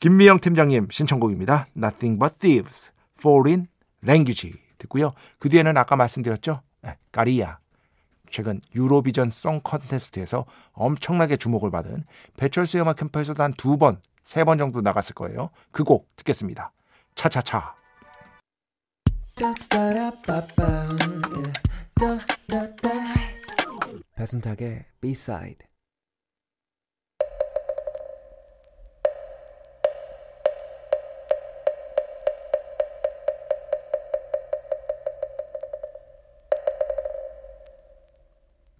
김미영 0.00 0.40
팀장님 0.40 0.88
신청곡입니다. 0.90 1.66
Nothing 1.76 2.18
but 2.18 2.38
thieves, 2.38 2.92
foreign 3.18 3.68
language 4.04 4.52
듣고요. 4.78 5.12
그 5.38 5.48
뒤에는 5.48 5.76
아까 5.76 5.96
말씀드렸죠. 5.96 6.60
네, 6.82 6.96
까리야 7.12 7.58
최근 8.30 8.60
유로비전 8.74 9.30
송 9.30 9.60
컨테스트에서 9.62 10.44
엄청나게 10.72 11.36
주목을 11.36 11.70
받은 11.70 12.04
배철수의 12.36 12.82
음악 12.82 12.96
캠프에서도 12.96 13.42
한 13.42 13.52
두 13.56 13.78
번, 13.78 14.00
세 14.22 14.44
번 14.44 14.58
정도 14.58 14.80
나갔을 14.80 15.14
거예요. 15.14 15.50
그 15.70 15.84
곡 15.84 16.08
듣겠습니다. 16.16 16.72
차차차. 17.14 17.74
배순탁의 24.16 24.84
B-side 25.00 25.66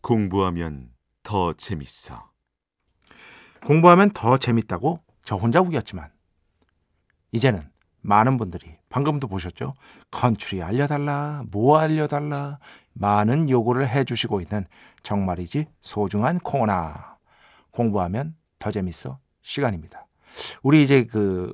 공부하면 0.06 0.90
더 1.24 1.52
재밌어. 1.54 2.30
공부하면 3.64 4.10
더 4.10 4.36
재밌다고 4.36 5.00
저 5.24 5.34
혼자 5.34 5.60
우겼지만 5.60 6.12
이제는 7.32 7.60
많은 8.02 8.36
분들이 8.36 8.76
방금도 8.88 9.26
보셨죠? 9.26 9.74
컨츄리 10.12 10.62
알려달라, 10.62 11.42
뭐 11.50 11.78
알려달라 11.78 12.60
많은 12.92 13.50
요구를 13.50 13.88
해주시고 13.88 14.40
있는 14.42 14.66
정말이지 15.02 15.66
소중한 15.80 16.38
코너 16.38 16.94
공부하면 17.72 18.36
더 18.60 18.70
재밌어 18.70 19.18
시간입니다. 19.42 20.06
우리 20.62 20.84
이제 20.84 21.02
그 21.02 21.52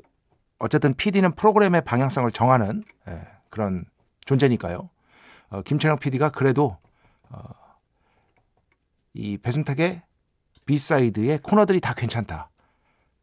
어쨌든 0.58 0.92
PD는 0.92 1.36
프로그램의 1.36 1.86
방향성을 1.86 2.30
정하는 2.32 2.84
예, 3.08 3.26
그런 3.48 3.86
존재니까요. 4.26 4.90
어, 5.48 5.62
김철영 5.62 6.00
PD가 6.00 6.28
그래도 6.28 6.76
어, 7.30 7.61
이 9.14 9.38
배순탁의 9.38 10.02
B 10.66 10.77
side의 10.77 11.38
코너들이 11.42 11.80
다 11.80 11.94
괜찮다. 11.94 12.50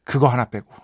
그거 0.03 0.27
하나 0.27 0.45
빼고. 0.45 0.73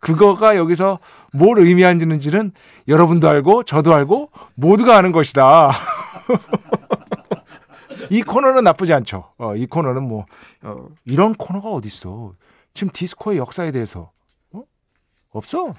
그거가 0.00 0.56
여기서 0.56 1.00
뭘 1.32 1.58
의미하는지는 1.58 2.52
여러분도 2.86 3.28
알고 3.28 3.64
저도 3.64 3.92
알고 3.92 4.30
모두가 4.54 4.96
아는 4.96 5.10
것이다. 5.10 5.72
이 8.10 8.22
코너는 8.22 8.62
나쁘지 8.62 8.92
않죠. 8.92 9.32
어, 9.36 9.56
이 9.56 9.66
코너는 9.66 10.04
뭐 10.04 10.26
어, 10.62 10.86
이런 11.04 11.34
코너가 11.34 11.70
어디 11.70 11.88
있어? 11.88 12.34
지금 12.72 12.92
디스코의 12.92 13.38
역사에 13.38 13.72
대해서 13.72 14.12
어? 14.52 14.62
없어. 15.30 15.74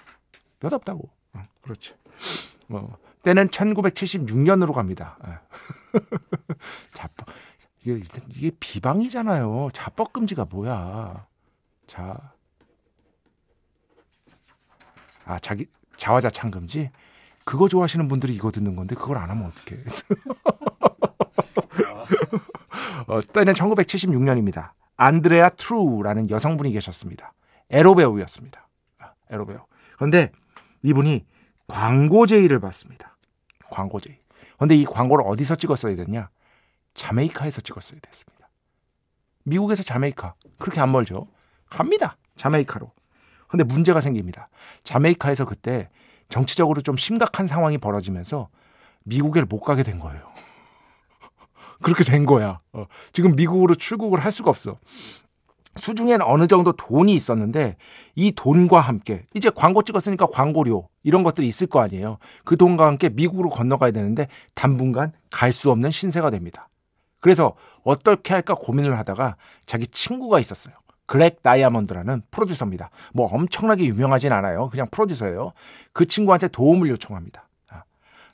몇 0.60 0.74
없다고. 0.74 1.10
어, 1.34 1.42
그렇지. 1.62 1.94
뭐 2.68 2.98
때는 3.28 3.50
1976년으로 3.50 4.72
갑니다. 4.72 5.18
예. 5.28 6.00
자뻑 6.94 7.28
이게, 7.84 8.02
이게 8.30 8.52
비방이잖아요. 8.58 9.72
자뻑 9.74 10.14
금지가 10.14 10.46
뭐야? 10.50 11.28
자, 11.88 12.32
아 15.26 15.38
자기 15.40 15.66
자화자찬 15.98 16.52
금지 16.52 16.90
그거 17.44 17.68
좋아하시는 17.68 18.08
분들이 18.08 18.34
이거 18.34 18.50
듣는 18.50 18.78
건데 18.78 18.96
그걸 18.96 19.18
안 19.18 19.30
하면 19.30 19.48
어떡해. 19.48 19.84
어, 23.08 23.22
때는 23.22 23.54
1976년입니다. 23.54 24.72
안드레아 24.96 25.50
트루라는 25.50 26.30
여성분이 26.30 26.72
계셨습니다. 26.72 27.34
에로 27.72 27.94
배우였습니다. 27.94 28.70
아, 29.00 29.12
에로 29.30 29.46
배우. 29.46 29.60
그런데 29.98 30.32
이분이 30.84 31.26
광고 31.68 32.26
제의를 32.26 32.62
받습니다. 32.62 33.17
광고 33.70 34.00
제의. 34.00 34.20
그런데 34.56 34.76
이 34.76 34.86
광고를 34.86 35.24
어디서 35.28 35.56
찍었어야 35.56 35.96
됐냐? 35.96 36.30
자메이카에서 36.94 37.62
찍었어야 37.62 38.00
됐습니다. 38.02 38.50
미국에서 39.44 39.84
자메이카 39.84 40.34
그렇게 40.58 40.82
안 40.82 40.92
멀죠. 40.92 41.28
갑니다. 41.70 42.18
자메이카로. 42.36 42.92
근데 43.48 43.64
문제가 43.64 44.02
생깁니다. 44.02 44.50
자메이카에서 44.84 45.46
그때 45.46 45.90
정치적으로 46.30 46.82
좀 46.82 46.98
심각한 46.98 47.48
상황이 47.48 47.78
벌어지면서 47.78 48.50
미국에 49.04 49.42
못 49.44 49.62
가게 49.62 49.84
된 49.84 50.00
거예요. 50.00 50.30
그렇게 51.82 52.04
된 52.04 52.26
거야. 52.26 52.60
어, 52.74 52.86
지금 53.14 53.36
미국으로 53.36 53.76
출국을 53.76 54.20
할 54.20 54.32
수가 54.32 54.50
없어. 54.50 54.78
수중에는 55.78 56.26
어느 56.26 56.48
정도 56.48 56.72
돈이 56.74 57.14
있었는데 57.14 57.78
이 58.16 58.32
돈과 58.32 58.80
함께 58.80 59.26
이제 59.36 59.50
광고 59.50 59.82
찍었으니까 59.84 60.28
광고료 60.28 60.90
이런 61.04 61.24
것들이 61.24 61.48
있을 61.48 61.68
거 61.68 61.80
아니에요. 61.82 62.18
그 62.44 62.58
돈과 62.58 62.86
함께 62.86 63.10
미국으로 63.10 63.50
건너가야 63.50 63.92
되는데 63.92 64.28
당분간 64.56 65.14
갈 65.32 65.52
수 65.54 65.72
없는 65.72 65.92
신세가 65.92 66.30
됩니다. 66.32 66.70
그래서 67.20 67.56
어떻게 67.84 68.34
할까 68.34 68.56
고민을 68.56 68.98
하다가 69.00 69.38
자기 69.66 69.88
친구가 69.88 70.40
있었어요. 70.40 70.76
그렉 71.08 71.42
다이아몬드라는 71.42 72.22
프로듀서입니다. 72.32 72.90
뭐 73.14 73.28
엄청나게 73.34 73.86
유명하진 73.86 74.34
않아요. 74.34 74.68
그냥 74.68 74.88
프로듀서예요. 74.92 75.54
그 75.94 76.06
친구한테 76.06 76.48
도움을 76.50 76.90
요청합니다. 76.90 77.48
아, 77.70 77.84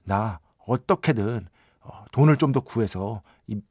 나 0.04 0.40
어떻게든 0.66 1.48
어, 1.82 2.06
돈을 2.12 2.38
좀 2.38 2.52
더 2.52 2.62
구해서 2.62 3.22
이, 3.48 3.62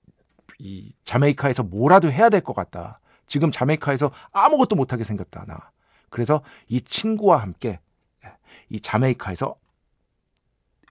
이 0.59 0.93
자메이카에서 1.05 1.65
뭐라도 1.65 2.13
해야 2.13 2.29
될 2.29 2.41
것 2.43 2.55
같다. 2.55 3.01
지금 3.27 3.51
자메이카에서 3.51 4.11
아무것도 4.33 4.77
못하게 4.77 5.05
생겼다. 5.05 5.45
나. 5.47 5.71
그래서 6.11 6.43
이 6.69 6.81
친구와 6.81 7.39
함께 7.39 7.81
이 8.69 8.81
자메이카에서 8.81 9.57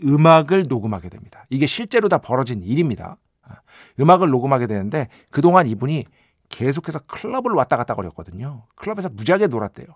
음악을 0.04 0.66
녹음하게 0.68 1.10
됩니다. 1.10 1.46
이게 1.50 1.68
실제로 1.68 2.10
다 2.10 2.18
벌어진 2.18 2.64
일입니다. 2.64 3.18
아, 3.44 3.62
음악을 4.00 4.30
녹음하게 4.30 4.68
되는데 4.68 5.10
그동안 5.30 5.68
이분이 5.68 6.06
계속해서 6.50 7.00
클럽을 7.00 7.52
왔다 7.54 7.78
갔다 7.78 7.96
거렸거든요. 7.96 8.66
클럽에서 8.76 9.10
무지하게 9.10 9.48
놀았대요. 9.48 9.88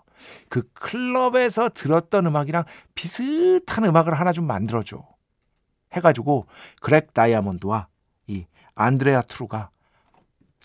그 0.50 0.70
클럽에서 0.74 1.70
들었던 1.70 2.26
음악이랑 2.28 2.64
비슷한 2.94 3.86
음악을 3.86 4.14
하나 4.14 4.32
좀 4.32 4.48
만들어줘. 4.48 5.06
해가지고 5.94 6.48
그렉 6.82 7.14
다이아몬드와 7.14 7.88
이 8.28 8.46
안드레아 8.74 9.24
트루가 9.24 9.70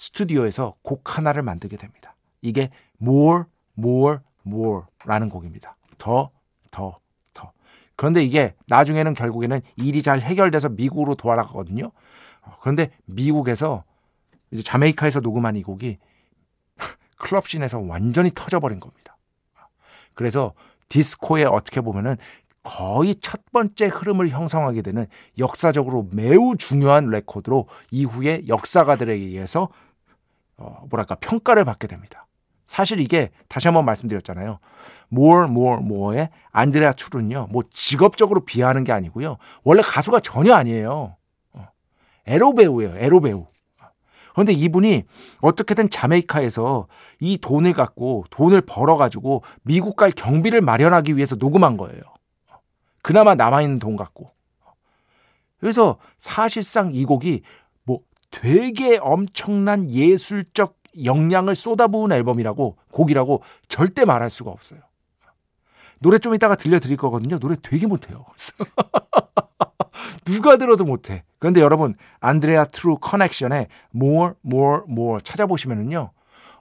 스튜디오에서 0.01 0.77
곡 0.81 1.19
하나를 1.19 1.43
만들게 1.43 1.77
됩니다. 1.77 2.17
이게 2.41 2.71
More, 3.03 3.45
More, 3.79 4.21
More라는 4.47 5.29
곡입니다. 5.29 5.77
더, 5.99 6.31
더, 6.71 6.99
더. 7.35 7.53
그런데 7.97 8.25
이게 8.25 8.55
나중에는 8.69 9.13
결국에는 9.13 9.61
일이 9.77 10.01
잘 10.01 10.21
해결돼서 10.21 10.71
미국으로 10.71 11.17
돌아가거든요. 11.17 11.93
그런데 12.63 12.91
미국에서 13.05 13.85
이제 14.51 14.63
자메이카에서 14.63 15.21
녹음한 15.21 15.57
이 15.57 15.63
곡이 15.63 15.99
클럽씬에서 17.19 17.81
완전히 17.81 18.31
터져버린 18.35 18.81
겁니다. 18.81 19.19
그래서 20.15 20.55
디스코에 20.89 21.45
어떻게 21.45 21.83
보면은 21.83 22.17
거의 22.63 23.17
첫 23.17 23.43
번째 23.53 23.87
흐름을 23.89 24.31
형성하게 24.31 24.81
되는 24.81 25.07
역사적으로 25.39 26.09
매우 26.11 26.57
중요한 26.57 27.11
레코드로 27.11 27.69
이후에 27.91 28.49
역사가들에 28.49 29.13
의해서 29.13 29.69
어, 30.61 30.85
뭐랄까 30.89 31.17
평가를 31.17 31.65
받게 31.65 31.89
됩니다. 31.89 32.27
사실 32.67 33.01
이게 33.01 33.31
다시 33.49 33.67
한번 33.67 33.85
말씀드렸잖아요. 33.85 34.61
More, 35.13 35.47
More, 35.47 35.83
More의 35.83 36.31
안드레아 36.53 36.93
트루는요, 36.93 37.49
뭐 37.51 37.65
직업적으로 37.73 38.45
비하하는 38.45 38.85
게 38.85 38.93
아니고요. 38.93 39.39
원래 39.65 39.83
가수가 39.83 40.21
전혀 40.21 40.55
아니에요. 40.55 41.17
어, 41.55 41.69
에로 42.27 42.55
배우예요. 42.55 42.97
에로 42.97 43.21
배우. 43.21 43.47
그런데 44.33 44.53
이분이 44.53 45.05
어떻게든 45.41 45.91
자메이카에서 45.91 46.87
이 47.19 47.39
돈을 47.39 47.73
갖고 47.73 48.25
돈을 48.31 48.61
벌어가지고 48.61 49.43
미국 49.63 49.97
갈 49.97 50.13
경비를 50.13 50.61
마련하기 50.61 51.17
위해서 51.17 51.35
녹음한 51.35 51.77
거예요. 51.77 52.01
그나마 53.03 53.35
남아있는 53.35 53.81
돈 53.81 53.97
갖고. 53.97 54.31
그래서 55.59 55.99
사실상 56.19 56.93
이 56.93 57.05
곡이 57.05 57.43
뭐 57.43 57.70
되게 58.31 58.99
엄청난 58.99 59.91
예술적 59.91 60.79
역량을 61.05 61.55
쏟아부은 61.55 62.13
앨범이라고 62.13 62.77
곡이라고 62.91 63.43
절대 63.69 64.05
말할 64.05 64.31
수가 64.31 64.51
없어요. 64.51 64.81
노래 66.01 66.19
좀 66.19 66.35
이따가 66.35 66.57
들려드릴 66.57 66.97
거거든요. 66.97 67.39
노래 67.39 67.57
되게 67.63 67.87
못해요. 67.87 68.25
누가 70.25 70.57
들어도 70.57 70.85
못해. 70.85 71.25
그런데 71.39 71.61
여러분 71.61 71.95
안드레아 72.21 72.67
트루 72.67 72.99
커넥션의 72.99 73.69
more, 73.95 74.35
more, 74.45 74.83
more 74.89 75.23
찾아보시면은요 75.23 76.13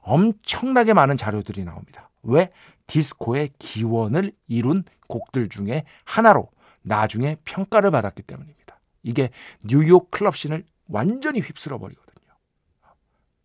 엄청나게 0.01 0.93
많은 0.93 1.17
자료들이 1.17 1.63
나옵니다. 1.63 2.09
왜 2.23 2.51
디스코의 2.87 3.51
기원을 3.59 4.31
이룬 4.47 4.83
곡들 5.07 5.49
중에 5.49 5.83
하나로 6.03 6.49
나중에 6.81 7.37
평가를 7.45 7.91
받았기 7.91 8.23
때문입니다. 8.23 8.79
이게 9.03 9.29
뉴욕 9.63 10.11
클럽 10.11 10.35
씬을 10.35 10.63
완전히 10.89 11.39
휩쓸어 11.39 11.77
버리거든요. 11.77 12.33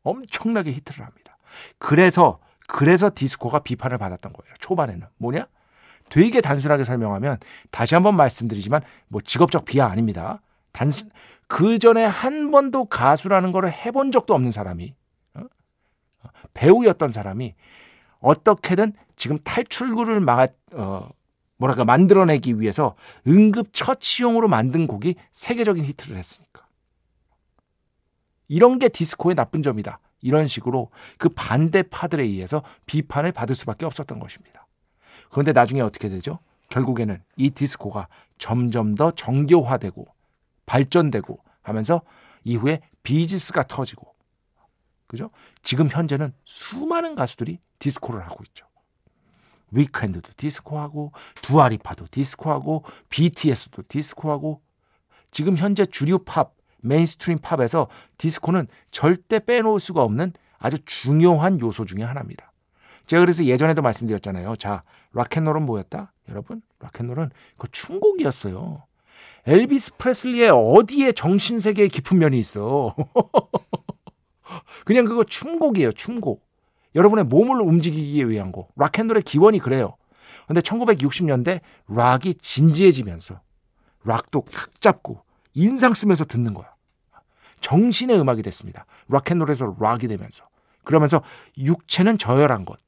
엄청나게 0.03 0.73
히트를 0.73 1.05
합니다. 1.05 1.39
그래서 1.79 2.41
그래서 2.67 3.11
디스코가 3.15 3.61
비판을 3.61 3.99
받았던 3.99 4.33
거예요. 4.33 4.55
초반에는 4.59 5.07
뭐냐? 5.19 5.47
되게 6.11 6.41
단순하게 6.41 6.85
설명하면 6.85 7.39
다시 7.71 7.95
한번 7.95 8.17
말씀드리지만 8.17 8.83
뭐 9.09 9.21
직업적 9.21 9.65
비하 9.65 9.87
아닙니다. 9.87 10.41
단순 10.73 11.11
그 11.47 11.79
전에 11.79 12.05
한 12.05 12.51
번도 12.51 12.87
가수라는 12.87 13.53
거를 13.53 13.73
해본 13.73 14.13
적도 14.13 14.35
없는 14.35 14.51
사람이 14.51 14.95
어? 15.35 15.43
배우였던 16.55 17.13
사람이 17.13 17.55
어떻게든 18.21 18.93
지금 19.17 19.39
탈출구를 19.39 20.21
막 20.21 20.55
어, 20.73 21.09
뭐랄까 21.57 21.85
만들어내기 21.85 22.61
위해서 22.61 22.97
응급 23.27 23.73
처치용으로 23.73 24.49
만든 24.49 24.87
곡이 24.87 25.15
세계적인 25.33 25.85
히트를 25.85 26.17
했으니까. 26.17 26.54
이런 28.55 28.79
게 28.79 28.89
디스코의 28.89 29.35
나쁜 29.35 29.63
점이다. 29.63 29.99
이런 30.21 30.47
식으로 30.47 30.91
그 31.19 31.29
반대파들에 31.29 32.23
의해서 32.23 32.63
비판을 32.87 33.33
받을 33.33 33.57
수밖에 33.57 33.85
없었던 33.85 34.21
것입니다. 34.21 34.69
그런데 35.29 35.51
나중에 35.53 35.81
어떻게 35.81 36.09
되죠? 36.09 36.39
결국에는 36.69 37.21
이 37.37 37.51
디스코가 37.51 38.07
점점 38.39 38.95
더 38.95 39.11
정교화되고 39.11 40.07
발전되고 40.67 41.39
하면서 41.63 42.03
이후에 42.45 42.81
비지스가 43.03 43.65
터지고 43.65 44.15
그죠? 45.09 45.31
지금 45.65 45.89
현재는 45.89 46.33
수많은 46.45 47.17
가수들이 47.17 47.59
디스코를 47.81 48.25
하고 48.25 48.45
있죠. 48.47 48.67
위켄드도 49.73 50.31
디스코하고 50.37 51.11
두아리파도 51.43 52.07
디스코하고 52.09 52.85
BTS도 53.09 53.83
디스코하고 53.89 54.63
지금 55.33 55.57
현재 55.57 55.85
주류 55.85 56.21
팝, 56.21 56.54
mainstream 56.85 57.39
팝에서 57.39 57.89
디스코는 58.19 58.69
절대 58.91 59.39
빼놓을 59.39 59.81
수가 59.81 60.03
없는 60.03 60.33
아주 60.59 60.79
중요한 60.85 61.61
요소 61.61 61.85
중의 61.85 62.05
하나입니다. 62.05 62.53
제가 63.07 63.21
그래서 63.21 63.45
예전에도 63.45 63.83
말씀드렸잖아요. 63.83 64.57
자, 64.57 64.83
락앤롤은 65.13 65.67
뭐였다? 65.67 66.13
여러분, 66.31 66.63
락앤롤은 66.81 67.31
그 67.59 67.69
춤곡이었어요. 67.71 68.85
엘비스 69.47 69.97
프레슬리의 69.99 70.51
어디에 70.51 71.13
정신세계의 71.13 71.91
깊은 71.91 72.19
면이 72.19 72.39
있어. 72.39 72.95
그냥 74.87 75.05
그거 75.05 75.25
춤곡이에요, 75.25 75.93
춤곡. 75.93 76.47
여러분의 76.95 77.25
몸을 77.25 77.61
움직이기 77.61 78.29
위한 78.29 78.53
곡. 78.53 78.73
락앤롤의 78.77 79.23
기원이 79.23 79.59
그래요. 79.59 79.97
근데 80.47 80.61
1960년대 80.61 81.61
락이 81.89 82.35
진지해지면서 82.35 83.41
락도 84.05 84.45
탁 84.51 84.81
잡고 84.81 85.23
인상 85.55 85.95
쓰면서 85.95 86.25
듣는 86.25 86.55
거야. 86.55 86.74
정신의 87.65 88.21
음악이 88.21 88.43
됐습니다. 88.43 88.85
락앤롤에서 89.09 89.77
락이 89.81 90.07
되면서. 90.07 90.47
그러면서 90.85 91.23
육체는 91.57 92.19
저열한 92.19 92.67
것, 92.67 92.79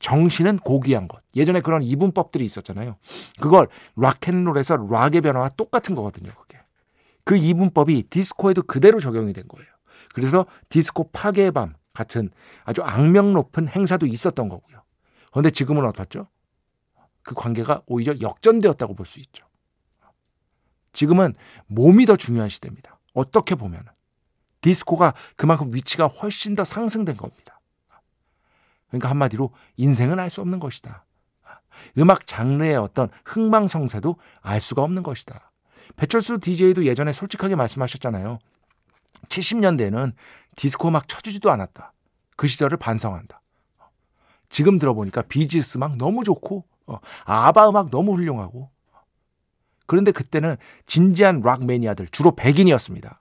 정신은 0.00 0.60
고귀한 0.60 1.08
것. 1.08 1.22
예전에 1.36 1.60
그런 1.60 1.82
이분법들이 1.82 2.42
있었잖아요. 2.42 2.96
그걸 3.38 3.68
락앤롤에서 3.96 4.88
락의 4.90 5.20
변화와 5.20 5.50
똑같은 5.50 5.94
거거든요. 5.94 6.32
그게. 6.40 6.58
그 7.24 7.36
이분법이 7.36 8.04
디스코에도 8.04 8.62
그대로 8.62 8.98
적용이 8.98 9.34
된 9.34 9.46
거예요. 9.46 9.68
그래서 10.14 10.46
디스코 10.70 11.10
파괴의 11.12 11.52
밤 11.52 11.74
같은 11.92 12.30
아주 12.64 12.82
악명 12.82 13.34
높은 13.34 13.68
행사도 13.68 14.06
있었던 14.06 14.48
거고요. 14.48 14.82
그런데 15.32 15.50
지금은 15.50 15.84
어떻죠? 15.84 16.28
그 17.22 17.34
관계가 17.34 17.82
오히려 17.86 18.18
역전되었다고 18.18 18.94
볼 18.94 19.04
수 19.04 19.20
있죠. 19.20 19.44
지금은 20.94 21.34
몸이 21.66 22.06
더 22.06 22.16
중요한 22.16 22.48
시대입니다. 22.48 22.98
어떻게 23.12 23.54
보면 23.54 23.84
디스코가 24.64 25.12
그만큼 25.36 25.74
위치가 25.74 26.06
훨씬 26.06 26.54
더 26.54 26.64
상승된 26.64 27.18
겁니다. 27.18 27.60
그러니까 28.88 29.10
한마디로 29.10 29.52
인생은 29.76 30.18
알 30.18 30.30
수 30.30 30.40
없는 30.40 30.58
것이다. 30.58 31.04
음악 31.98 32.26
장르의 32.26 32.76
어떤 32.76 33.10
흥망성쇠도 33.26 34.16
알 34.40 34.60
수가 34.60 34.82
없는 34.82 35.02
것이다. 35.02 35.52
배철수 35.96 36.38
DJ도 36.38 36.86
예전에 36.86 37.12
솔직하게 37.12 37.56
말씀하셨잖아요. 37.56 38.38
70년대에는 39.28 40.12
디스코 40.56 40.88
음악 40.88 41.08
쳐주지도 41.08 41.50
않았다. 41.50 41.92
그 42.36 42.46
시절을 42.46 42.78
반성한다. 42.78 43.42
지금 44.48 44.78
들어보니까 44.78 45.22
비지스 45.22 45.76
음악 45.76 45.98
너무 45.98 46.24
좋고 46.24 46.64
어, 46.86 47.00
아바 47.26 47.68
음악 47.68 47.90
너무 47.90 48.14
훌륭하고 48.14 48.70
그런데 49.86 50.10
그때는 50.10 50.56
진지한 50.86 51.42
락 51.42 51.66
매니아들 51.66 52.08
주로 52.08 52.34
백인이었습니다. 52.34 53.20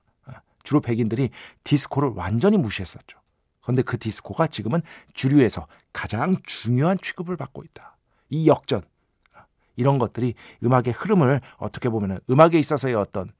어, 0.63 0.67
주로 0.73 0.81
백인들이 0.81 1.29
디스코를 1.63 2.09
완전히 2.15 2.57
무시했었죠. 2.57 3.19
그런데 3.61 3.81
그 3.81 3.97
디스코가 3.97 4.47
지금은 4.47 4.81
주류에서 5.13 5.67
가장 5.93 6.37
중요한 6.43 6.97
취급을 7.01 7.37
받고 7.37 7.63
있다. 7.63 7.95
이 8.29 8.47
역전 8.47 8.79
어, 9.35 9.41
이런 9.75 9.97
것들이 9.97 10.33
음악의 10.63 10.93
흐름을 10.95 11.41
어떻게 11.57 11.89
보면 11.89 12.19
음악에 12.29 12.59
있어서의 12.59 12.95
어떤 12.95 13.31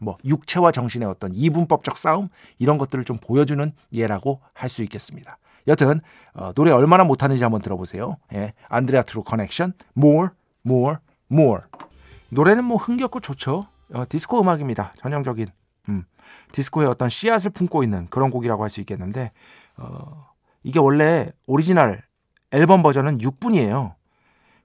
뭐 0.00 0.16
육체와 0.24 0.70
정신의 0.72 1.08
어떤 1.08 1.34
이분법적 1.34 1.98
싸움 1.98 2.28
이런 2.58 2.78
것들을 2.78 3.04
좀 3.04 3.18
보여주는 3.18 3.72
예라고 3.92 4.40
할 4.54 4.68
수 4.68 4.82
있겠습니다. 4.84 5.38
여튼 5.66 6.00
어, 6.34 6.52
노래 6.54 6.70
얼마나 6.70 7.04
못하는지 7.04 7.42
한번 7.42 7.60
들어보세요. 7.60 8.16
예, 8.32 8.54
안드레아 8.68 9.02
트루 9.02 9.24
커넥션, 9.24 9.74
more, 9.96 10.28
more, 10.64 10.96
more. 11.30 11.62
노래는 12.30 12.64
뭐 12.64 12.76
흥겹고 12.76 13.20
좋죠. 13.20 13.66
어, 13.92 14.04
디스코 14.08 14.40
음악입니다. 14.40 14.92
전형적인 14.98 15.48
음, 15.88 16.04
디스코의 16.52 16.88
어떤 16.88 17.08
씨앗을 17.08 17.50
품고 17.50 17.82
있는 17.82 18.06
그런 18.10 18.30
곡이라고 18.30 18.62
할 18.62 18.68
수 18.70 18.80
있겠는데 18.80 19.32
어, 19.76 20.28
이게 20.62 20.78
원래 20.78 21.30
오리지널 21.46 22.02
앨범 22.50 22.82
버전은 22.82 23.18
6분이에요. 23.18 23.94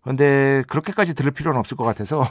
그런데 0.01 0.63
그렇게까지 0.67 1.13
들을 1.15 1.31
필요는 1.31 1.59
없을 1.59 1.77
것 1.77 1.83
같아서 1.85 2.27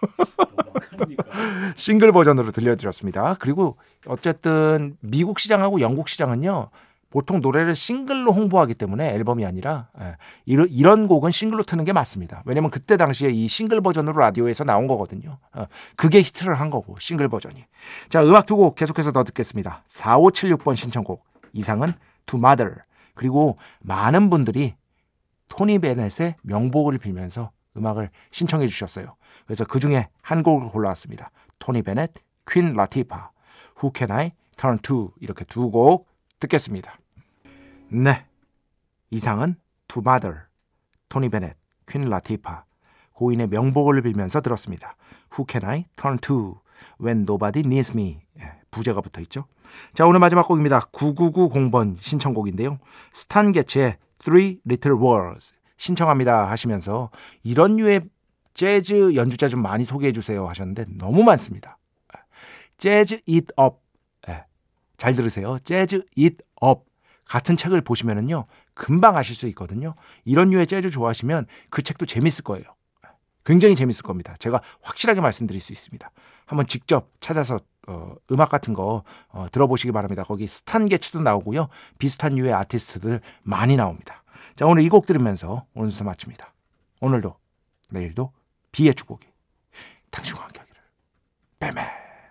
싱글 1.76 2.12
버전으로 2.12 2.50
들려드렸습니다. 2.52 3.36
그리고 3.38 3.76
어쨌든 4.06 4.96
미국 5.00 5.38
시장하고 5.38 5.80
영국 5.80 6.08
시장은요. 6.08 6.70
보통 7.10 7.40
노래를 7.40 7.74
싱글로 7.74 8.32
홍보하기 8.32 8.74
때문에 8.74 9.12
앨범이 9.14 9.44
아니라 9.44 9.88
예, 10.00 10.16
이런, 10.46 10.68
이런 10.70 11.08
곡은 11.08 11.32
싱글로 11.32 11.64
트는 11.64 11.84
게 11.84 11.92
맞습니다. 11.92 12.42
왜냐면 12.46 12.70
그때 12.70 12.96
당시에 12.96 13.30
이 13.30 13.48
싱글 13.48 13.80
버전으로 13.80 14.16
라디오에서 14.18 14.64
나온 14.64 14.86
거거든요. 14.86 15.38
어, 15.52 15.66
그게 15.96 16.20
히트를 16.22 16.54
한 16.54 16.70
거고 16.70 16.96
싱글 17.00 17.28
버전이. 17.28 17.64
자 18.08 18.22
음악 18.22 18.46
두 18.46 18.56
곡 18.56 18.74
계속해서 18.76 19.12
더 19.12 19.24
듣겠습니다. 19.24 19.82
4576번 19.88 20.76
신청곡 20.76 21.24
이상은 21.52 21.92
To 22.26 22.38
Mother 22.38 22.76
그리고 23.14 23.56
많은 23.80 24.30
분들이 24.30 24.74
토니 25.48 25.78
베넷의 25.80 26.36
명복을 26.42 26.98
빌면서 26.98 27.50
음악을 27.76 28.10
신청해 28.30 28.66
주셨어요. 28.68 29.16
그래서 29.46 29.64
그 29.64 29.80
중에 29.80 30.08
한 30.22 30.42
곡을 30.42 30.68
골라왔습니다. 30.68 31.30
토니 31.58 31.82
베넷, 31.82 32.12
퀸 32.48 32.72
라티파, 32.74 33.30
Who 33.82 33.92
Can 33.96 34.10
I 34.12 34.32
Turn 34.56 34.78
To 34.82 35.12
이렇게 35.20 35.44
두 35.44 35.70
곡 35.70 36.09
듣겠습니다. 36.40 36.98
네, 37.88 38.24
이상은 39.10 39.56
To 39.88 40.02
Mother, 40.06 40.42
토니 41.08 41.28
베넷, 41.28 41.56
퀸 41.86 42.02
라티파, 42.02 42.64
고인의 43.12 43.48
명복을 43.48 44.00
빌면서 44.02 44.40
들었습니다. 44.40 44.96
Who 45.32 45.46
Can 45.48 45.68
I 45.68 45.84
Turn 45.96 46.18
To 46.18 46.60
When 47.00 47.22
Nobody 47.22 47.62
Needs 47.66 47.92
Me 47.92 48.22
예, 48.40 48.52
부제가 48.70 49.00
붙어 49.00 49.20
있죠. 49.22 49.44
자 49.92 50.06
오늘 50.06 50.20
마지막 50.20 50.48
곡입니다. 50.48 50.80
9990번 50.80 51.96
신청곡인데요. 51.98 52.78
스탄 53.12 53.52
게츠의 53.52 53.98
Three 54.18 54.60
Little 54.66 54.98
Words 55.00 55.54
신청합니다 55.76 56.50
하시면서 56.50 57.10
이런 57.42 57.76
류의 57.76 58.02
재즈 58.54 59.14
연주자 59.14 59.48
좀 59.48 59.62
많이 59.62 59.84
소개해 59.84 60.12
주세요 60.12 60.48
하셨는데 60.48 60.86
너무 60.98 61.22
많습니다. 61.22 61.78
Jazz 62.78 63.20
It 63.26 63.46
Up. 63.56 63.79
잘 65.00 65.14
들으세요. 65.16 65.58
Jazz 65.64 66.04
It 66.14 66.36
Up. 66.56 66.84
같은 67.24 67.56
책을 67.56 67.80
보시면은요. 67.80 68.44
금방 68.74 69.16
아실 69.16 69.34
수 69.34 69.46
있거든요. 69.48 69.94
이런 70.24 70.50
류의 70.50 70.66
재즈 70.66 70.90
좋아하시면 70.90 71.46
그 71.70 71.80
책도 71.80 72.04
재밌을 72.04 72.44
거예요. 72.44 72.64
굉장히 73.44 73.76
재밌을 73.76 74.02
겁니다. 74.02 74.34
제가 74.38 74.60
확실하게 74.82 75.20
말씀드릴 75.22 75.60
수 75.60 75.72
있습니다. 75.72 76.10
한번 76.44 76.66
직접 76.66 77.08
찾아서 77.20 77.56
어, 77.88 78.14
음악 78.30 78.50
같은 78.50 78.74
거 78.74 79.04
어, 79.28 79.46
들어보시기 79.50 79.90
바랍니다. 79.92 80.22
거기 80.22 80.46
스탄 80.46 80.86
게츠도 80.88 81.20
나오고요. 81.22 81.68
비슷한 81.98 82.34
류의 82.34 82.52
아티스트들 82.52 83.20
많이 83.42 83.76
나옵니다. 83.76 84.22
자, 84.56 84.66
오늘 84.66 84.82
이 84.82 84.88
곡 84.90 85.06
들으면서 85.06 85.64
오늘 85.74 85.90
수사 85.90 86.04
마칩니다. 86.04 86.52
오늘도 87.00 87.34
내일도 87.90 88.32
비의 88.72 88.94
축복이 88.94 89.26
당신과 90.10 90.42
함께 90.42 90.60
하기를. 90.60 90.80
빼매. 91.60 91.99